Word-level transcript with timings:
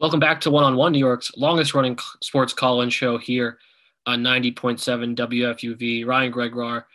Welcome 0.00 0.20
back 0.20 0.40
to 0.42 0.50
One 0.52 0.62
on 0.62 0.76
One, 0.76 0.92
New 0.92 1.00
York's 1.00 1.36
longest 1.36 1.74
running 1.74 1.98
sports 2.22 2.52
call 2.52 2.82
in 2.82 2.88
show 2.88 3.18
here 3.18 3.58
on 4.06 4.22
90.7 4.22 5.16
WFUV. 5.16 6.06
Ryan 6.06 6.30
Gregoire. 6.30 6.86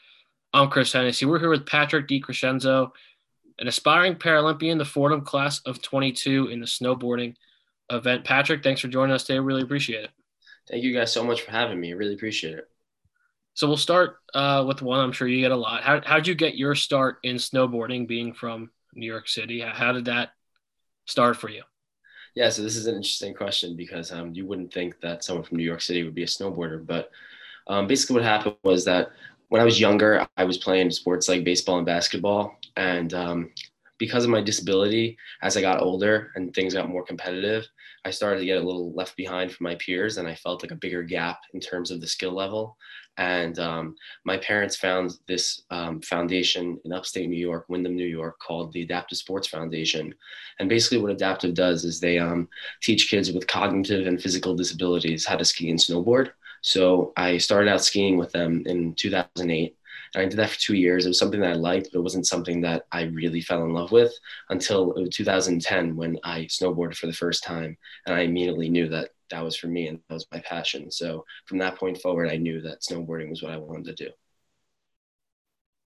I'm 0.53 0.69
Chris 0.69 0.93
Hennessy. 0.93 1.25
We're 1.25 1.39
here 1.39 1.49
with 1.49 1.65
Patrick 1.65 2.07
DiCrescenzo, 2.07 2.91
an 3.59 3.67
aspiring 3.67 4.15
Paralympian, 4.15 4.77
the 4.77 4.85
Fordham 4.85 5.19
class 5.19 5.59
of 5.65 5.81
22 5.81 6.47
in 6.47 6.61
the 6.61 6.65
snowboarding 6.65 7.35
event. 7.89 8.23
Patrick, 8.23 8.63
thanks 8.63 8.79
for 8.79 8.87
joining 8.87 9.13
us 9.13 9.25
today. 9.25 9.39
Really 9.39 9.63
appreciate 9.63 10.05
it. 10.05 10.11
Thank 10.69 10.85
you 10.85 10.93
guys 10.93 11.11
so 11.11 11.25
much 11.25 11.41
for 11.41 11.51
having 11.51 11.81
me. 11.81 11.91
Really 11.91 12.13
appreciate 12.13 12.57
it. 12.57 12.69
So 13.53 13.67
we'll 13.67 13.75
start 13.75 14.15
uh, 14.33 14.63
with 14.65 14.81
one 14.81 15.01
I'm 15.01 15.11
sure 15.11 15.27
you 15.27 15.41
get 15.41 15.51
a 15.51 15.57
lot. 15.57 15.83
How 15.83 15.99
how'd 16.05 16.25
you 16.25 16.35
get 16.35 16.55
your 16.55 16.73
start 16.73 17.17
in 17.23 17.35
snowboarding, 17.35 18.07
being 18.07 18.33
from 18.33 18.71
New 18.93 19.05
York 19.05 19.27
City? 19.27 19.59
How 19.59 19.91
did 19.91 20.05
that 20.05 20.29
start 21.05 21.35
for 21.35 21.49
you? 21.49 21.63
Yeah, 22.35 22.49
so 22.49 22.63
this 22.63 22.75
is 22.75 22.87
an 22.87 22.95
interesting 22.95 23.33
question 23.33 23.75
because 23.75 24.11
um, 24.11 24.33
you 24.33 24.45
wouldn't 24.47 24.73
think 24.73 24.99
that 25.01 25.23
someone 25.23 25.45
from 25.45 25.57
New 25.57 25.63
York 25.63 25.81
City 25.81 26.03
would 26.03 26.15
be 26.15 26.23
a 26.23 26.27
snowboarder, 26.27 26.83
but 26.85 27.11
um, 27.67 27.85
basically 27.87 28.15
what 28.15 28.23
happened 28.23 28.55
was 28.63 28.83
that 28.85 29.11
when 29.49 29.61
I 29.61 29.65
was 29.65 29.79
younger, 29.79 30.25
I 30.35 30.43
was 30.43 30.57
playing 30.57 30.89
sports 30.91 31.29
like 31.29 31.43
baseball 31.43 31.77
and 31.77 31.85
basketball, 31.85 32.57
and 32.75 33.13
um, 33.13 33.51
because 33.97 34.23
of 34.23 34.29
my 34.29 34.41
disability, 34.41 35.17
as 35.41 35.55
I 35.55 35.61
got 35.61 35.81
older 35.81 36.31
and 36.35 36.53
things 36.53 36.73
got 36.73 36.89
more 36.89 37.03
competitive, 37.03 37.67
I 38.05 38.11
started 38.11 38.39
to 38.39 38.45
get 38.45 38.61
a 38.61 38.65
little 38.65 38.93
left 38.93 39.15
behind 39.15 39.51
from 39.51 39.63
my 39.63 39.75
peers, 39.75 40.17
and 40.17 40.27
I 40.27 40.35
felt 40.35 40.61
like 40.61 40.71
a 40.71 40.75
bigger 40.75 41.03
gap 41.03 41.39
in 41.53 41.59
terms 41.59 41.89
of 41.89 42.01
the 42.01 42.07
skill 42.07 42.33
level. 42.33 42.77
And 43.17 43.57
um, 43.59 43.95
my 44.25 44.37
parents 44.37 44.75
found 44.75 45.13
this 45.27 45.61
um, 45.69 46.01
foundation 46.01 46.79
in 46.83 46.91
upstate 46.91 47.29
New 47.29 47.37
York, 47.37 47.65
Windham, 47.69 47.95
New 47.95 48.07
York, 48.07 48.39
called 48.39 48.73
the 48.73 48.81
Adaptive 48.81 49.19
Sports 49.19 49.47
Foundation. 49.47 50.13
And 50.59 50.67
basically, 50.67 50.97
what 50.97 51.11
Adaptive 51.11 51.53
does 51.53 51.85
is 51.85 51.99
they 51.99 52.17
um, 52.19 52.49
teach 52.81 53.09
kids 53.09 53.31
with 53.31 53.47
cognitive 53.47 54.07
and 54.07 54.21
physical 54.21 54.55
disabilities 54.55 55.25
how 55.25 55.37
to 55.37 55.45
ski 55.45 55.69
and 55.69 55.79
snowboard. 55.79 56.31
So 56.61 57.13
I 57.15 57.37
started 57.37 57.69
out 57.69 57.83
skiing 57.83 58.17
with 58.17 58.31
them 58.31 58.63
in 58.65 58.95
2008. 58.95 59.77
I 60.15 60.25
did 60.25 60.37
that 60.37 60.51
for 60.51 60.59
two 60.59 60.75
years. 60.75 61.05
It 61.05 61.09
was 61.09 61.19
something 61.19 61.39
that 61.41 61.51
I 61.51 61.55
liked, 61.55 61.89
but 61.91 61.99
it 61.99 62.03
wasn't 62.03 62.27
something 62.27 62.61
that 62.61 62.85
I 62.91 63.03
really 63.03 63.41
fell 63.41 63.63
in 63.63 63.73
love 63.73 63.91
with 63.91 64.13
until 64.49 64.93
2010 64.93 65.95
when 65.95 66.19
I 66.23 66.41
snowboarded 66.41 66.95
for 66.95 67.07
the 67.07 67.13
first 67.13 67.43
time. 67.43 67.77
And 68.05 68.15
I 68.15 68.21
immediately 68.21 68.69
knew 68.69 68.87
that 68.89 69.09
that 69.31 69.43
was 69.43 69.55
for 69.55 69.67
me 69.67 69.87
and 69.87 69.99
that 70.07 70.13
was 70.13 70.27
my 70.31 70.39
passion. 70.39 70.91
So 70.91 71.25
from 71.45 71.57
that 71.59 71.77
point 71.77 71.99
forward, 71.99 72.29
I 72.29 72.37
knew 72.37 72.61
that 72.61 72.81
snowboarding 72.81 73.29
was 73.29 73.41
what 73.41 73.51
I 73.51 73.57
wanted 73.57 73.97
to 73.97 74.05
do. 74.05 74.11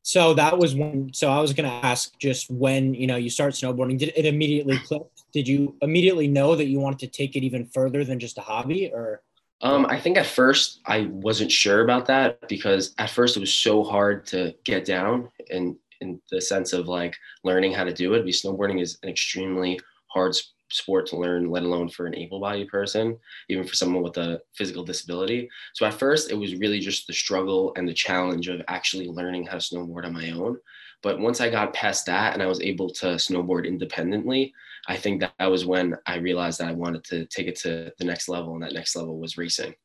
So 0.03 0.33
that 0.35 0.57
was 0.57 0.73
when. 0.73 1.11
So 1.13 1.29
I 1.29 1.41
was 1.41 1.51
going 1.51 1.69
to 1.69 1.85
ask, 1.85 2.17
just 2.17 2.49
when 2.49 2.93
you 2.93 3.07
know 3.07 3.17
you 3.17 3.29
start 3.29 3.53
snowboarding, 3.53 3.97
did 3.97 4.13
it 4.15 4.25
immediately 4.25 4.77
click? 4.79 5.01
Did 5.33 5.49
you 5.49 5.75
immediately 5.81 6.29
know 6.29 6.55
that 6.55 6.67
you 6.67 6.79
wanted 6.79 6.99
to 6.99 7.07
take 7.07 7.35
it 7.35 7.43
even 7.43 7.65
further 7.65 8.05
than 8.05 8.17
just 8.17 8.37
a 8.37 8.41
hobby, 8.41 8.89
or? 8.93 9.21
Um, 9.61 9.87
I 9.87 9.99
think 9.99 10.17
at 10.17 10.25
first 10.25 10.81
I 10.85 11.07
wasn't 11.11 11.51
sure 11.51 11.81
about 11.81 12.05
that 12.07 12.47
because 12.47 12.93
at 12.99 13.09
first 13.09 13.37
it 13.37 13.39
was 13.39 13.53
so 13.53 13.83
hard 13.83 14.25
to 14.27 14.53
get 14.63 14.85
down, 14.85 15.29
and 15.49 15.75
in 16.01 16.21
the 16.31 16.39
sense 16.39 16.73
of 16.73 16.87
like 16.87 17.15
learning 17.43 17.73
how 17.73 17.83
to 17.83 17.93
do 17.93 18.13
it. 18.13 18.23
Because 18.23 18.43
snowboarding 18.43 18.81
is 18.81 18.99
an 19.03 19.09
extremely 19.09 19.79
hard 20.07 20.35
sport 20.69 21.07
to 21.07 21.17
learn, 21.17 21.49
let 21.49 21.63
alone 21.63 21.89
for 21.89 22.05
an 22.05 22.15
able 22.15 22.39
bodied 22.39 22.67
person, 22.67 23.17
even 23.49 23.65
for 23.65 23.73
someone 23.73 24.03
with 24.03 24.17
a 24.17 24.39
physical 24.53 24.83
disability. 24.83 25.49
So 25.73 25.85
at 25.85 25.93
first, 25.93 26.29
it 26.29 26.35
was 26.35 26.55
really 26.55 26.79
just 26.79 27.07
the 27.07 27.13
struggle 27.13 27.73
and 27.75 27.87
the 27.87 27.93
challenge 27.93 28.49
of 28.49 28.61
actually 28.67 29.07
learning 29.07 29.45
how 29.45 29.57
to 29.57 29.57
snowboard 29.57 30.05
on 30.05 30.13
my 30.13 30.31
own. 30.31 30.57
But 31.03 31.19
once 31.19 31.41
I 31.41 31.49
got 31.49 31.73
past 31.73 32.05
that 32.07 32.33
and 32.33 32.41
I 32.41 32.47
was 32.47 32.61
able 32.61 32.89
to 32.89 33.05
snowboard 33.15 33.67
independently, 33.67 34.53
I 34.87 34.95
think 34.95 35.19
that, 35.21 35.33
that 35.39 35.51
was 35.51 35.65
when 35.65 35.95
I 36.05 36.15
realized 36.17 36.59
that 36.59 36.69
I 36.69 36.73
wanted 36.73 37.03
to 37.05 37.25
take 37.25 37.47
it 37.47 37.57
to 37.59 37.91
the 37.97 38.05
next 38.05 38.29
level, 38.29 38.53
and 38.53 38.63
that 38.63 38.73
next 38.73 38.95
level 38.95 39.19
was 39.19 39.37
racing. 39.37 39.75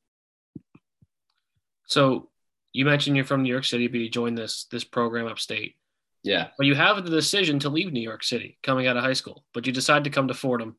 So 1.86 2.30
you 2.72 2.84
mentioned 2.84 3.16
you're 3.16 3.24
from 3.24 3.42
New 3.42 3.52
York 3.52 3.64
City, 3.64 3.88
but 3.88 4.00
you 4.00 4.08
joined 4.08 4.38
this 4.38 4.66
this 4.70 4.84
program 4.84 5.26
upstate. 5.26 5.76
Yeah. 6.22 6.48
But 6.56 6.66
you 6.66 6.74
have 6.74 7.04
the 7.04 7.10
decision 7.10 7.58
to 7.60 7.68
leave 7.68 7.92
New 7.92 8.00
York 8.00 8.22
City 8.22 8.58
coming 8.62 8.86
out 8.86 8.96
of 8.96 9.02
high 9.02 9.12
school, 9.12 9.44
but 9.52 9.66
you 9.66 9.72
decide 9.72 10.04
to 10.04 10.10
come 10.10 10.28
to 10.28 10.34
Fordham 10.34 10.76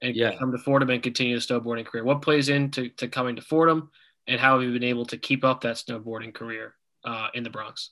and 0.00 0.16
yeah. 0.16 0.38
come 0.38 0.52
to 0.52 0.58
Fordham 0.58 0.90
and 0.90 1.02
continue 1.02 1.38
the 1.38 1.44
snowboarding 1.44 1.84
career. 1.84 2.02
What 2.02 2.22
plays 2.22 2.48
into 2.48 2.88
to 2.88 3.06
coming 3.06 3.36
to 3.36 3.42
Fordham 3.42 3.90
and 4.26 4.40
how 4.40 4.54
have 4.54 4.66
you 4.66 4.72
been 4.72 4.84
able 4.84 5.04
to 5.06 5.18
keep 5.18 5.44
up 5.44 5.60
that 5.60 5.76
snowboarding 5.76 6.32
career 6.32 6.74
uh, 7.04 7.28
in 7.34 7.42
the 7.42 7.50
Bronx? 7.50 7.90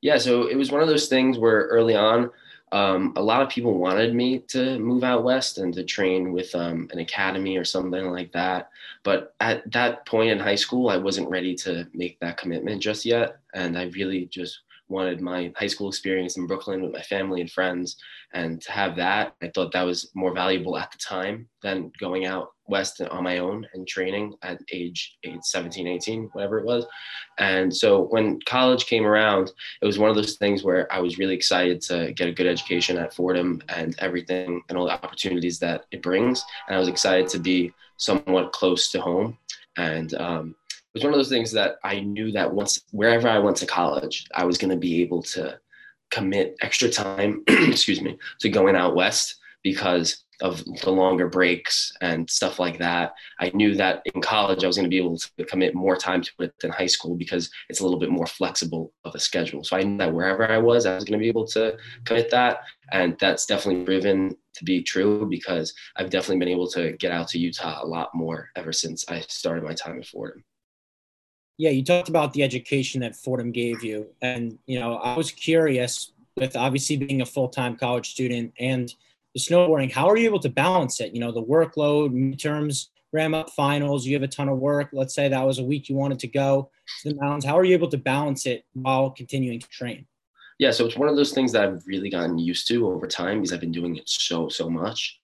Yeah, 0.00 0.18
so 0.18 0.46
it 0.46 0.56
was 0.56 0.70
one 0.70 0.82
of 0.82 0.88
those 0.88 1.08
things 1.08 1.38
where 1.38 1.66
early 1.66 1.96
on, 1.96 2.30
um, 2.72 3.12
a 3.16 3.22
lot 3.22 3.42
of 3.42 3.48
people 3.48 3.78
wanted 3.78 4.14
me 4.14 4.40
to 4.48 4.78
move 4.78 5.04
out 5.04 5.22
west 5.22 5.58
and 5.58 5.72
to 5.74 5.84
train 5.84 6.32
with 6.32 6.54
um, 6.54 6.88
an 6.92 6.98
academy 6.98 7.56
or 7.56 7.64
something 7.64 8.10
like 8.10 8.32
that. 8.32 8.70
But 9.04 9.34
at 9.38 9.70
that 9.72 10.04
point 10.04 10.30
in 10.30 10.38
high 10.38 10.56
school, 10.56 10.88
I 10.88 10.96
wasn't 10.96 11.30
ready 11.30 11.54
to 11.56 11.86
make 11.94 12.18
that 12.20 12.38
commitment 12.38 12.82
just 12.82 13.04
yet. 13.04 13.38
And 13.54 13.78
I 13.78 13.84
really 13.84 14.26
just 14.26 14.60
wanted 14.88 15.20
my 15.20 15.52
high 15.56 15.66
school 15.66 15.88
experience 15.88 16.36
in 16.36 16.46
Brooklyn 16.46 16.82
with 16.82 16.92
my 16.92 17.02
family 17.02 17.40
and 17.40 17.50
friends. 17.50 17.96
And 18.34 18.60
to 18.62 18.72
have 18.72 18.96
that, 18.96 19.34
I 19.42 19.50
thought 19.54 19.72
that 19.72 19.82
was 19.82 20.10
more 20.14 20.34
valuable 20.34 20.76
at 20.76 20.90
the 20.90 20.98
time 20.98 21.48
than 21.62 21.92
going 21.98 22.26
out 22.26 22.50
west 22.68 23.00
on 23.00 23.24
my 23.24 23.38
own 23.38 23.66
and 23.74 23.86
training 23.86 24.34
at 24.42 24.60
age 24.72 25.16
17, 25.40 25.86
18, 25.86 26.30
whatever 26.32 26.58
it 26.58 26.66
was. 26.66 26.84
And 27.38 27.74
so 27.74 28.02
when 28.04 28.40
college 28.46 28.86
came 28.86 29.06
around, 29.06 29.52
it 29.80 29.86
was 29.86 29.98
one 29.98 30.10
of 30.10 30.16
those 30.16 30.36
things 30.36 30.62
where 30.62 30.92
I 30.92 31.00
was 31.00 31.18
really 31.18 31.34
excited 31.34 31.80
to 31.82 32.12
get 32.12 32.28
a 32.28 32.32
good 32.32 32.46
education 32.46 32.98
at 32.98 33.14
Fordham 33.14 33.62
and 33.68 33.94
everything 33.98 34.62
and 34.68 34.76
all 34.76 34.86
the 34.86 34.92
opportunities 34.92 35.58
that 35.60 35.86
it 35.90 36.02
brings. 36.02 36.44
And 36.66 36.76
I 36.76 36.78
was 36.78 36.88
excited 36.88 37.28
to 37.28 37.38
be 37.38 37.72
somewhat 37.96 38.52
close 38.52 38.90
to 38.90 39.00
home. 39.00 39.38
And 39.76 40.14
um, 40.14 40.54
was 40.96 41.04
one 41.04 41.12
of 41.12 41.18
those 41.18 41.28
things 41.28 41.52
that 41.52 41.76
I 41.84 42.00
knew 42.00 42.32
that 42.32 42.54
once 42.54 42.80
wherever 42.90 43.28
I 43.28 43.38
went 43.38 43.58
to 43.58 43.66
college, 43.66 44.26
I 44.34 44.46
was 44.46 44.56
going 44.56 44.70
to 44.70 44.78
be 44.78 45.02
able 45.02 45.22
to 45.24 45.58
commit 46.10 46.56
extra 46.62 46.88
time, 46.88 47.42
excuse 47.48 48.00
me, 48.00 48.16
to 48.40 48.48
going 48.48 48.76
out 48.76 48.96
west 48.96 49.36
because 49.62 50.24
of 50.40 50.64
the 50.82 50.90
longer 50.90 51.28
breaks 51.28 51.92
and 52.00 52.30
stuff 52.30 52.58
like 52.58 52.78
that. 52.78 53.12
I 53.40 53.50
knew 53.52 53.74
that 53.74 54.02
in 54.14 54.22
college 54.22 54.64
I 54.64 54.66
was 54.66 54.76
going 54.76 54.86
to 54.86 54.90
be 54.90 54.96
able 54.96 55.18
to 55.18 55.44
commit 55.44 55.74
more 55.74 55.96
time 55.96 56.22
to 56.22 56.30
it 56.40 56.54
than 56.60 56.70
high 56.70 56.86
school 56.86 57.14
because 57.14 57.50
it's 57.68 57.80
a 57.80 57.82
little 57.82 58.00
bit 58.00 58.10
more 58.10 58.26
flexible 58.26 58.94
of 59.04 59.14
a 59.14 59.20
schedule. 59.20 59.64
So 59.64 59.76
I 59.76 59.82
knew 59.82 59.98
that 59.98 60.14
wherever 60.14 60.50
I 60.50 60.56
was, 60.56 60.86
I 60.86 60.94
was 60.94 61.04
going 61.04 61.18
to 61.18 61.22
be 61.22 61.28
able 61.28 61.46
to 61.48 61.76
commit 62.06 62.30
that. 62.30 62.60
And 62.90 63.18
that's 63.20 63.44
definitely 63.44 63.84
proven 63.84 64.34
to 64.54 64.64
be 64.64 64.82
true 64.82 65.26
because 65.28 65.74
I've 65.96 66.10
definitely 66.10 66.38
been 66.38 66.54
able 66.54 66.68
to 66.70 66.92
get 66.92 67.12
out 67.12 67.28
to 67.28 67.38
Utah 67.38 67.84
a 67.84 67.86
lot 67.86 68.14
more 68.14 68.48
ever 68.56 68.72
since 68.72 69.06
I 69.08 69.20
started 69.28 69.62
my 69.62 69.74
time 69.74 69.98
at 69.98 70.06
Fordham. 70.06 70.42
Yeah, 71.58 71.70
you 71.70 71.82
talked 71.82 72.08
about 72.08 72.32
the 72.32 72.42
education 72.42 73.00
that 73.00 73.16
Fordham 73.16 73.50
gave 73.50 73.82
you. 73.82 74.08
And, 74.20 74.58
you 74.66 74.78
know, 74.78 74.96
I 74.96 75.16
was 75.16 75.30
curious 75.30 76.12
with 76.36 76.54
obviously 76.54 76.96
being 76.96 77.22
a 77.22 77.26
full 77.26 77.48
time 77.48 77.76
college 77.76 78.10
student 78.10 78.52
and 78.58 78.92
the 79.34 79.40
snowboarding, 79.40 79.92
how 79.92 80.08
are 80.08 80.16
you 80.16 80.26
able 80.26 80.40
to 80.40 80.48
balance 80.48 81.00
it? 81.00 81.14
You 81.14 81.20
know, 81.20 81.32
the 81.32 81.42
workload, 81.42 82.10
midterms, 82.12 82.88
ram 83.12 83.34
up 83.34 83.50
finals, 83.50 84.06
you 84.06 84.14
have 84.14 84.22
a 84.22 84.28
ton 84.28 84.48
of 84.48 84.58
work. 84.58 84.90
Let's 84.92 85.14
say 85.14 85.28
that 85.28 85.46
was 85.46 85.58
a 85.58 85.64
week 85.64 85.88
you 85.88 85.96
wanted 85.96 86.18
to 86.20 86.28
go 86.28 86.70
to 87.02 87.08
the 87.10 87.20
mountains. 87.20 87.44
How 87.44 87.58
are 87.58 87.64
you 87.64 87.74
able 87.74 87.88
to 87.88 87.98
balance 87.98 88.46
it 88.46 88.64
while 88.74 89.10
continuing 89.10 89.60
to 89.60 89.68
train? 89.68 90.06
Yeah, 90.58 90.70
so 90.70 90.86
it's 90.86 90.96
one 90.96 91.08
of 91.08 91.16
those 91.16 91.32
things 91.32 91.52
that 91.52 91.64
I've 91.64 91.86
really 91.86 92.08
gotten 92.08 92.38
used 92.38 92.66
to 92.68 92.86
over 92.86 93.06
time 93.06 93.38
because 93.38 93.52
I've 93.52 93.60
been 93.60 93.72
doing 93.72 93.96
it 93.96 94.08
so, 94.08 94.48
so 94.48 94.70
much. 94.70 95.20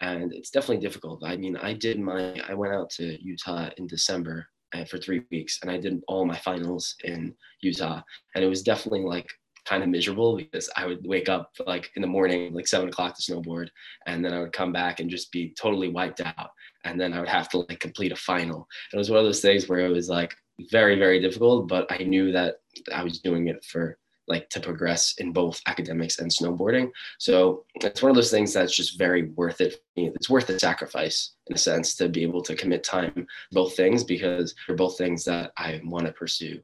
And 0.00 0.32
it's 0.32 0.50
definitely 0.50 0.84
difficult. 0.84 1.22
I 1.24 1.36
mean, 1.36 1.56
I 1.56 1.72
did 1.72 1.98
my, 1.98 2.38
I 2.46 2.54
went 2.54 2.74
out 2.74 2.90
to 2.90 3.22
Utah 3.22 3.70
in 3.78 3.86
December 3.86 4.46
Uh, 4.74 4.84
for 4.84 4.98
three 4.98 5.22
weeks 5.30 5.60
and 5.62 5.70
I 5.70 5.78
did 5.78 6.02
all 6.08 6.24
my 6.24 6.36
finals 6.36 6.96
in 7.04 7.34
Utah. 7.60 8.02
And 8.34 8.42
it 8.42 8.48
was 8.48 8.62
definitely 8.62 9.04
like 9.04 9.28
kind 9.64 9.82
of 9.82 9.88
miserable 9.88 10.36
because 10.36 10.68
I 10.76 10.86
would 10.86 11.06
wake 11.06 11.28
up 11.28 11.52
like 11.66 11.90
in 11.96 12.02
the 12.02 12.08
morning, 12.08 12.52
like 12.52 12.66
seven 12.66 12.88
o'clock 12.88 13.16
to 13.16 13.22
snowboard, 13.22 13.68
and 14.06 14.24
then 14.24 14.32
I 14.32 14.40
would 14.40 14.52
come 14.52 14.72
back 14.72 15.00
and 15.00 15.08
just 15.08 15.30
be 15.32 15.54
totally 15.58 15.88
wiped 15.88 16.20
out. 16.20 16.50
And 16.84 17.00
then 17.00 17.12
I 17.12 17.20
would 17.20 17.28
have 17.28 17.48
to 17.50 17.58
like 17.58 17.80
complete 17.80 18.12
a 18.12 18.16
final. 18.16 18.66
It 18.92 18.96
was 18.96 19.10
one 19.10 19.20
of 19.20 19.24
those 19.24 19.40
things 19.40 19.68
where 19.68 19.80
it 19.80 19.90
was 19.90 20.08
like 20.08 20.34
very, 20.70 20.98
very 20.98 21.20
difficult, 21.20 21.68
but 21.68 21.86
I 21.90 21.98
knew 21.98 22.32
that 22.32 22.56
I 22.92 23.04
was 23.04 23.20
doing 23.20 23.48
it 23.48 23.64
for 23.64 23.98
like 24.26 24.48
to 24.50 24.60
progress 24.60 25.14
in 25.18 25.32
both 25.32 25.60
academics 25.66 26.18
and 26.18 26.30
snowboarding. 26.30 26.90
So 27.18 27.64
it's 27.76 28.02
one 28.02 28.10
of 28.10 28.16
those 28.16 28.30
things 28.30 28.52
that's 28.52 28.74
just 28.74 28.98
very 28.98 29.30
worth 29.30 29.60
it. 29.60 29.82
It's 29.96 30.30
worth 30.30 30.46
the 30.46 30.58
sacrifice 30.58 31.32
in 31.46 31.56
a 31.56 31.58
sense 31.58 31.94
to 31.96 32.08
be 32.08 32.22
able 32.22 32.42
to 32.42 32.56
commit 32.56 32.84
time 32.84 33.26
both 33.52 33.76
things 33.76 34.04
because 34.04 34.54
they're 34.66 34.76
both 34.76 34.96
things 34.96 35.24
that 35.24 35.52
I 35.56 35.80
want 35.84 36.06
to 36.06 36.12
pursue 36.12 36.60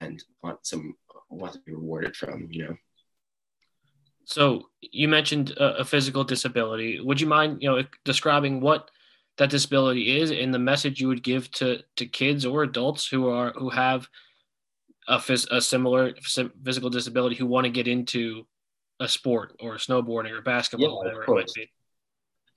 and 0.00 0.22
want 0.42 0.66
some 0.66 0.96
want 1.28 1.52
to 1.52 1.60
be 1.60 1.72
rewarded 1.72 2.16
from. 2.16 2.48
You 2.50 2.64
know. 2.64 2.76
So 4.24 4.68
you 4.80 5.08
mentioned 5.08 5.50
a, 5.52 5.78
a 5.78 5.84
physical 5.84 6.24
disability. 6.24 7.00
Would 7.00 7.20
you 7.20 7.26
mind, 7.26 7.62
you 7.62 7.70
know, 7.70 7.82
describing 8.04 8.60
what 8.60 8.90
that 9.38 9.50
disability 9.50 10.20
is 10.20 10.30
and 10.30 10.52
the 10.52 10.58
message 10.58 11.00
you 11.00 11.08
would 11.08 11.22
give 11.22 11.50
to 11.52 11.82
to 11.96 12.06
kids 12.06 12.44
or 12.44 12.62
adults 12.62 13.06
who 13.06 13.28
are 13.28 13.52
who 13.52 13.70
have 13.70 14.08
a, 15.10 15.18
phys- 15.18 15.50
a 15.50 15.60
similar 15.60 16.14
physical 16.64 16.88
disability 16.88 17.36
who 17.36 17.46
want 17.46 17.64
to 17.64 17.70
get 17.70 17.88
into 17.88 18.46
a 19.00 19.08
sport 19.08 19.56
or 19.60 19.74
snowboarding 19.74 20.30
or 20.30 20.40
basketball, 20.40 21.02
yeah, 21.04 21.10
whatever 21.12 21.22
it 21.24 21.28
might 21.28 21.50
be. 21.54 21.70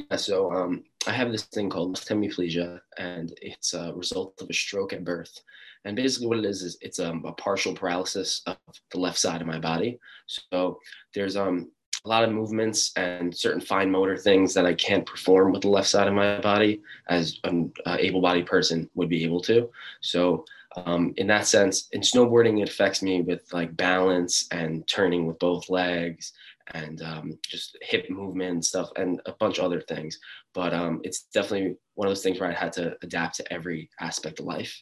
Yeah, 0.09 0.17
so 0.17 0.51
um, 0.51 0.83
I 1.07 1.11
have 1.11 1.31
this 1.31 1.43
thing 1.43 1.69
called 1.69 1.95
hemiplegia, 1.99 2.79
and 2.97 3.33
it's 3.41 3.73
a 3.73 3.93
result 3.93 4.41
of 4.41 4.49
a 4.49 4.53
stroke 4.53 4.93
at 4.93 5.03
birth. 5.03 5.41
And 5.85 5.95
basically, 5.95 6.27
what 6.27 6.39
it 6.39 6.45
is 6.45 6.61
is 6.61 6.77
it's 6.81 6.99
um, 6.99 7.23
a 7.25 7.33
partial 7.33 7.73
paralysis 7.73 8.41
of 8.45 8.57
the 8.91 8.99
left 8.99 9.17
side 9.17 9.41
of 9.41 9.47
my 9.47 9.59
body. 9.59 9.99
So 10.27 10.79
there's 11.13 11.35
um 11.35 11.71
a 12.05 12.09
lot 12.09 12.23
of 12.23 12.31
movements 12.31 12.91
and 12.97 13.33
certain 13.35 13.61
fine 13.61 13.89
motor 13.89 14.17
things 14.17 14.53
that 14.53 14.65
I 14.65 14.73
can't 14.73 15.05
perform 15.05 15.53
with 15.53 15.61
the 15.61 15.69
left 15.69 15.87
side 15.87 16.07
of 16.07 16.13
my 16.13 16.39
body 16.41 16.81
as 17.07 17.39
an 17.45 17.71
uh, 17.85 17.95
able-bodied 17.97 18.45
person 18.45 18.89
would 18.95 19.07
be 19.07 19.23
able 19.23 19.39
to. 19.41 19.69
So 20.01 20.43
um, 20.75 21.13
in 21.17 21.27
that 21.27 21.47
sense, 21.47 21.87
in 21.91 22.01
snowboarding, 22.01 22.61
it 22.61 22.69
affects 22.69 23.01
me 23.01 23.21
with 23.21 23.41
like 23.53 23.75
balance 23.77 24.47
and 24.51 24.87
turning 24.87 25.27
with 25.27 25.39
both 25.39 25.69
legs 25.69 26.33
and 26.73 27.01
um, 27.01 27.37
just 27.47 27.77
hip 27.81 28.09
movement 28.09 28.51
and 28.51 28.65
stuff 28.65 28.89
and 28.95 29.21
a 29.25 29.33
bunch 29.33 29.59
of 29.59 29.65
other 29.65 29.81
things. 29.81 30.17
But 30.53 30.73
um, 30.73 31.01
it's 31.03 31.23
definitely 31.33 31.75
one 31.95 32.07
of 32.07 32.11
those 32.11 32.23
things 32.23 32.39
where 32.39 32.49
I 32.49 32.53
had 32.53 32.73
to 32.73 32.95
adapt 33.03 33.35
to 33.35 33.53
every 33.53 33.89
aspect 33.99 34.39
of 34.39 34.45
life. 34.45 34.81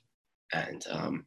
And 0.54 0.86
um, 0.90 1.26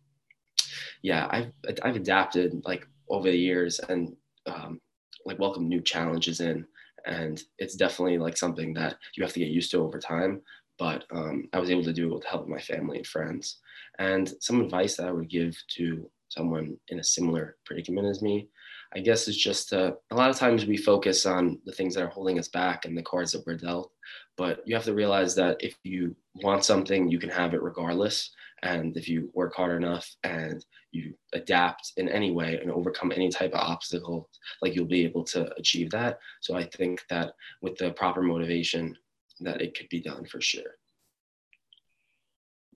yeah, 1.03 1.27
I've, 1.31 1.53
I've 1.83 1.97
adapted 1.97 2.63
like 2.65 2.87
over 3.09 3.31
the 3.31 3.39
years 3.39 3.81
and 3.81 4.17
um, 4.47 4.81
like 5.27 5.39
welcome 5.39 5.69
new 5.69 5.81
challenges 5.81 6.41
in. 6.41 6.67
And 7.07 7.43
it's 7.59 7.77
definitely 7.77 8.19
like 8.19 8.37
something 8.37 8.73
that 8.75 8.97
you 9.17 9.25
have 9.25 9.33
to 9.35 9.41
get 9.41 9.49
used 9.49 9.71
to 9.73 9.83
over 9.83 9.99
time. 9.99 10.41
But 10.79 11.05
um, 11.13 11.49
I 11.53 11.59
was 11.59 11.71
able 11.71 11.85
to 11.85 11.93
do 11.93 12.09
it 12.09 12.15
with 12.15 12.23
the 12.23 12.29
help 12.29 12.43
of 12.43 12.49
my 12.49 12.61
family 12.61 12.99
and 12.99 13.07
friends. 13.07 13.59
And 13.99 14.33
some 14.41 14.61
advice 14.61 14.97
that 14.97 15.09
I 15.09 15.13
would 15.13 15.31
give 15.31 15.57
to 15.77 16.11
someone 16.29 16.77
in 16.89 16.99
a 16.99 17.05
similar 17.05 17.57
predicament 17.65 18.09
as 18.09 18.23
me, 18.23 18.49
I 18.95 19.01
guess, 19.01 19.29
is 19.29 19.37
just 19.37 19.73
uh, 19.73 19.93
a 20.11 20.17
lot 20.17 20.31
of 20.31 20.37
times 20.37 20.67
we 20.67 20.77
focus 20.77 21.27
on 21.27 21.61
the 21.65 21.73
things 21.73 21.95
that 21.95 22.03
are 22.03 22.09
holding 22.09 22.39
us 22.39 22.49
back 22.49 22.85
and 22.85 22.97
the 22.97 23.03
cards 23.03 23.33
that 23.33 23.45
we're 23.47 23.57
dealt. 23.57 23.93
But 24.37 24.63
you 24.67 24.75
have 24.75 24.85
to 24.85 24.95
realize 24.95 25.35
that 25.37 25.63
if 25.63 25.77
you 25.85 26.17
want 26.37 26.65
something, 26.65 27.09
you 27.09 27.19
can 27.19 27.31
have 27.31 27.55
it 27.55 27.63
regardless. 27.63 28.31
And 28.63 28.97
if 28.97 29.09
you 29.09 29.31
work 29.35 29.55
hard 29.55 29.83
enough 29.83 30.09
and 30.25 30.65
you 30.91 31.15
adapt 31.35 31.93
in 31.99 32.09
any 32.09 32.31
way 32.31 32.59
and 32.61 32.71
overcome 32.71 33.13
any 33.13 33.29
type 33.29 33.53
of 33.53 33.61
obstacle, 33.61 34.29
like 34.63 34.75
you'll 34.75 34.87
be 34.87 35.05
able 35.05 35.25
to 35.25 35.53
achieve 35.57 35.91
that. 35.91 36.19
So 36.41 36.57
I 36.57 36.65
think 36.65 37.03
that 37.11 37.35
with 37.61 37.77
the 37.77 37.93
proper 37.93 38.23
motivation, 38.23 38.97
that 39.41 39.61
it 39.61 39.77
could 39.77 39.89
be 39.89 40.01
done 40.01 40.25
for 40.25 40.41
sure. 40.41 40.77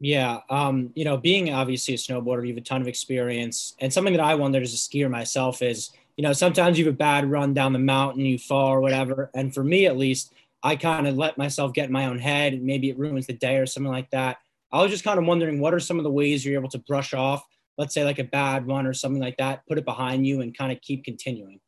Yeah, 0.01 0.41
um, 0.49 0.91
you 0.95 1.05
know, 1.05 1.17
being 1.17 1.53
obviously 1.53 1.95
a 1.95 1.97
snowboarder, 1.97 2.43
you 2.43 2.55
have 2.55 2.63
a 2.63 2.65
ton 2.65 2.81
of 2.81 2.89
experience, 2.89 3.75
and 3.81 3.93
something 3.93 4.15
that 4.15 4.23
I 4.23 4.37
wondered 4.37 4.63
as 4.63 4.73
a 4.73 4.77
skier 4.77 5.11
myself 5.11 5.61
is, 5.61 5.91
you 6.17 6.23
know, 6.23 6.33
sometimes 6.33 6.79
you 6.79 6.85
have 6.85 6.95
a 6.95 6.97
bad 6.97 7.29
run 7.29 7.53
down 7.53 7.73
the 7.73 7.81
mountain, 7.81 8.25
you 8.25 8.39
fall 8.39 8.69
or 8.69 8.81
whatever, 8.81 9.31
and 9.35 9.53
for 9.53 9.65
me 9.65 9.87
at 9.87 9.97
least, 9.97 10.33
I 10.63 10.77
kind 10.77 11.07
of 11.07 11.17
let 11.17 11.39
myself 11.39 11.73
get 11.73 11.87
in 11.87 11.93
my 11.93 12.07
own 12.07 12.19
head, 12.19 12.53
and 12.53 12.63
maybe 12.63 12.91
it 12.91 12.99
ruins 12.99 13.27
the 13.27 13.33
day 13.33 13.57
or 13.57 13.67
something 13.67 13.93
like 13.93 14.11
that. 14.11 14.39
I 14.71 14.83
was 14.83 14.91
just 14.91 15.05
kind 15.05 15.19
of 15.19 15.25
wondering, 15.25 15.61
what 15.61 15.75
are 15.75 15.81
some 15.81 15.99
of 15.99 16.05
the 16.05 16.11
ways 16.11 16.45
you're 16.45 16.61
able 16.61 16.69
to 16.71 16.79
brush 16.79 17.15
off, 17.15 17.45
let's 17.77 17.95
say 17.95 18.05
like 18.05 18.19
a 18.19 18.25
bad 18.25 18.69
run 18.69 18.87
or 18.87 18.93
something 18.93 19.23
like 19.23 19.39
that, 19.39 19.67
put 19.67 19.79
it 19.79 19.85
behind 19.85 20.27
you, 20.27 20.43
and 20.43 20.57
kind 20.57 20.71
of 20.71 20.81
keep 20.81 21.05
continuing? 21.05 21.59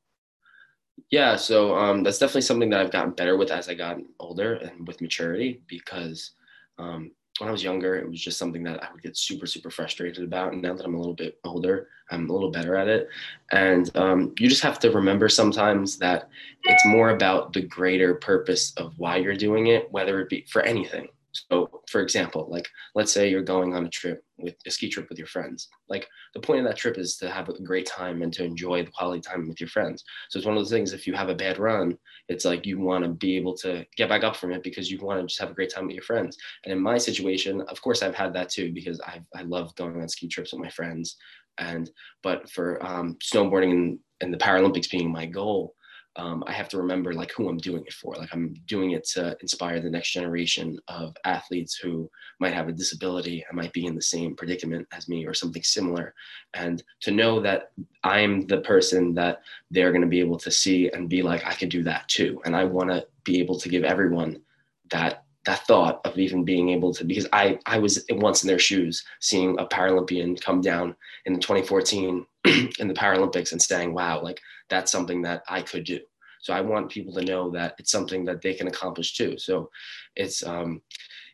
Yeah, 1.10 1.36
so 1.36 1.74
um, 1.76 2.02
that's 2.02 2.18
definitely 2.18 2.42
something 2.42 2.70
that 2.70 2.80
I've 2.80 2.92
gotten 2.92 3.12
better 3.12 3.36
with 3.36 3.50
as 3.50 3.68
I 3.68 3.74
got 3.74 3.98
older 4.18 4.54
and 4.54 4.86
with 4.86 5.00
maturity 5.00 5.62
because 5.66 6.32
um, 6.78 7.10
when 7.38 7.48
I 7.48 7.52
was 7.52 7.64
younger, 7.64 7.96
it 7.96 8.08
was 8.08 8.20
just 8.20 8.38
something 8.38 8.62
that 8.64 8.82
I 8.82 8.92
would 8.92 9.02
get 9.02 9.16
super, 9.16 9.46
super 9.46 9.70
frustrated 9.70 10.22
about. 10.24 10.52
And 10.52 10.60
now 10.60 10.74
that 10.74 10.84
I'm 10.84 10.94
a 10.94 10.98
little 10.98 11.14
bit 11.14 11.38
older, 11.44 11.88
I'm 12.10 12.28
a 12.28 12.32
little 12.32 12.50
better 12.50 12.76
at 12.76 12.88
it. 12.88 13.08
And 13.50 13.94
um, 13.96 14.34
you 14.38 14.48
just 14.48 14.62
have 14.62 14.78
to 14.80 14.90
remember 14.90 15.28
sometimes 15.28 15.96
that 15.98 16.28
it's 16.64 16.84
more 16.84 17.10
about 17.10 17.52
the 17.52 17.62
greater 17.62 18.14
purpose 18.14 18.72
of 18.76 18.98
why 18.98 19.16
you're 19.16 19.36
doing 19.36 19.68
it, 19.68 19.90
whether 19.90 20.20
it 20.20 20.28
be 20.28 20.44
for 20.50 20.62
anything. 20.62 21.08
So, 21.32 21.82
for 21.88 22.00
example, 22.00 22.48
like 22.50 22.68
let's 22.94 23.12
say 23.12 23.30
you're 23.30 23.42
going 23.42 23.74
on 23.74 23.86
a 23.86 23.90
trip 23.90 24.24
with 24.38 24.54
a 24.66 24.70
ski 24.70 24.88
trip 24.88 25.08
with 25.08 25.18
your 25.18 25.26
friends. 25.26 25.68
Like 25.88 26.08
the 26.34 26.40
point 26.40 26.60
of 26.60 26.66
that 26.66 26.76
trip 26.76 26.98
is 26.98 27.16
to 27.18 27.30
have 27.30 27.48
a 27.48 27.62
great 27.62 27.86
time 27.86 28.22
and 28.22 28.32
to 28.32 28.44
enjoy 28.44 28.84
the 28.84 28.90
quality 28.90 29.20
time 29.20 29.48
with 29.48 29.60
your 29.60 29.68
friends. 29.68 30.04
So 30.28 30.38
it's 30.38 30.46
one 30.46 30.56
of 30.56 30.60
those 30.60 30.70
things. 30.70 30.92
If 30.92 31.06
you 31.06 31.14
have 31.14 31.28
a 31.28 31.34
bad 31.34 31.58
run, 31.58 31.96
it's 32.28 32.44
like 32.44 32.66
you 32.66 32.80
want 32.80 33.04
to 33.04 33.10
be 33.10 33.36
able 33.36 33.56
to 33.58 33.84
get 33.96 34.08
back 34.08 34.24
up 34.24 34.36
from 34.36 34.52
it 34.52 34.62
because 34.62 34.90
you 34.90 34.98
want 34.98 35.20
to 35.20 35.26
just 35.26 35.40
have 35.40 35.50
a 35.50 35.54
great 35.54 35.72
time 35.72 35.86
with 35.86 35.94
your 35.94 36.04
friends. 36.04 36.36
And 36.64 36.72
in 36.72 36.80
my 36.80 36.98
situation, 36.98 37.60
of 37.62 37.80
course, 37.80 38.02
I've 38.02 38.14
had 38.14 38.32
that 38.34 38.48
too 38.48 38.72
because 38.72 39.00
I 39.00 39.20
I 39.34 39.42
love 39.42 39.74
going 39.76 40.00
on 40.00 40.08
ski 40.08 40.28
trips 40.28 40.52
with 40.52 40.62
my 40.62 40.70
friends. 40.70 41.16
And 41.58 41.90
but 42.22 42.50
for 42.50 42.84
um, 42.84 43.16
snowboarding 43.22 43.70
and, 43.70 43.98
and 44.20 44.32
the 44.32 44.38
Paralympics 44.38 44.90
being 44.90 45.12
my 45.12 45.26
goal, 45.26 45.74
um, 46.16 46.42
I 46.46 46.52
have 46.52 46.68
to 46.70 46.78
remember 46.78 47.12
like 47.12 47.32
who 47.32 47.48
I'm 47.48 47.58
doing 47.58 47.84
it 47.86 47.92
for. 47.92 48.14
Like 48.16 48.30
I'm 48.32 48.54
doing 48.66 48.92
it 48.92 49.04
to 49.10 49.36
inspire 49.40 49.80
the 49.80 49.90
next 49.90 50.10
generation 50.10 50.78
of 50.88 51.16
athletes 51.24 51.76
who 51.76 52.10
might 52.40 52.52
have 52.52 52.68
a 52.68 52.72
disability 52.72 53.44
and 53.48 53.56
might 53.56 53.72
be 53.72 53.86
in 53.86 53.94
the 53.94 54.02
same 54.02 54.34
predicament 54.34 54.88
as 54.92 55.08
me 55.08 55.24
or 55.24 55.34
something 55.34 55.62
similar. 55.62 56.14
And 56.54 56.82
to 57.02 57.12
know 57.12 57.40
that 57.40 57.70
I'm 58.02 58.46
the 58.46 58.60
person 58.60 59.14
that 59.14 59.42
they're 59.70 59.92
going 59.92 60.02
to 60.02 60.08
be 60.08 60.20
able 60.20 60.38
to 60.38 60.50
see 60.50 60.90
and 60.90 61.08
be 61.08 61.22
like, 61.22 61.46
I 61.46 61.54
can 61.54 61.68
do 61.68 61.82
that 61.84 62.08
too. 62.08 62.40
And 62.44 62.56
I 62.56 62.64
want 62.64 62.90
to 62.90 63.06
be 63.24 63.38
able 63.38 63.58
to 63.58 63.68
give 63.68 63.84
everyone 63.84 64.42
that 64.90 65.24
that 65.46 65.66
thought 65.66 66.04
of 66.04 66.18
even 66.18 66.44
being 66.44 66.68
able 66.68 66.92
to 66.92 67.04
because 67.04 67.26
I 67.32 67.58
I 67.64 67.78
was 67.78 68.04
once 68.10 68.42
in 68.42 68.48
their 68.48 68.58
shoes 68.58 69.04
seeing 69.20 69.58
a 69.58 69.66
Paralympian 69.66 70.40
come 70.40 70.60
down 70.60 70.94
in 71.24 71.40
2014 71.40 72.26
in 72.44 72.88
the 72.88 72.94
Paralympics 72.94 73.52
and 73.52 73.62
saying, 73.62 73.94
wow, 73.94 74.22
like 74.22 74.40
that's 74.70 74.92
something 74.92 75.22
that 75.22 75.42
I 75.48 75.62
could 75.62 75.84
do. 75.84 76.00
So 76.40 76.54
I 76.54 76.62
want 76.62 76.90
people 76.90 77.12
to 77.14 77.24
know 77.24 77.50
that 77.50 77.74
it's 77.78 77.90
something 77.90 78.24
that 78.24 78.40
they 78.40 78.54
can 78.54 78.68
accomplish 78.68 79.14
too. 79.14 79.36
So 79.38 79.70
it's 80.16 80.44
um, 80.46 80.80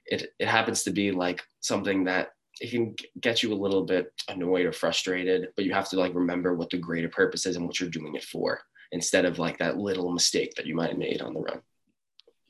it 0.04 0.34
it 0.38 0.48
happens 0.48 0.82
to 0.84 0.90
be 0.90 1.12
like 1.12 1.42
something 1.60 2.04
that 2.04 2.30
it 2.60 2.70
can 2.70 2.94
get 3.20 3.42
you 3.42 3.52
a 3.52 3.54
little 3.54 3.84
bit 3.84 4.12
annoyed 4.28 4.66
or 4.66 4.72
frustrated, 4.72 5.48
but 5.56 5.64
you 5.64 5.74
have 5.74 5.88
to 5.90 5.96
like 5.96 6.14
remember 6.14 6.54
what 6.54 6.70
the 6.70 6.78
greater 6.78 7.08
purpose 7.08 7.46
is 7.46 7.56
and 7.56 7.66
what 7.66 7.78
you're 7.78 7.90
doing 7.90 8.14
it 8.14 8.24
for, 8.24 8.60
instead 8.92 9.24
of 9.24 9.38
like 9.38 9.58
that 9.58 9.76
little 9.76 10.10
mistake 10.10 10.54
that 10.54 10.66
you 10.66 10.74
might 10.74 10.90
have 10.90 10.98
made 10.98 11.20
on 11.20 11.34
the 11.34 11.40
run. 11.40 11.60